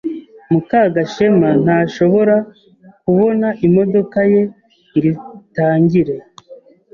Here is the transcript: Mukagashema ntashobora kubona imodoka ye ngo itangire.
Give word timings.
Mukagashema 0.51 1.47
ntashobora 1.63 2.35
kubona 3.03 3.47
imodoka 3.67 4.17
ye 4.31 4.41
ngo 4.95 5.01
itangire. 5.43 6.15